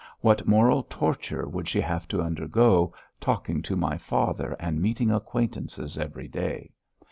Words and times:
What 0.21 0.47
moral 0.47 0.81
torture 0.81 1.47
would 1.47 1.67
she 1.69 1.79
have 1.79 2.07
to 2.07 2.23
undergo, 2.23 2.91
talking 3.19 3.61
to 3.61 3.75
my 3.75 3.99
father 3.99 4.55
and 4.59 4.81
meeting 4.81 5.11
acquaintances 5.11 5.95
every 5.95 6.27
day? 6.27 6.71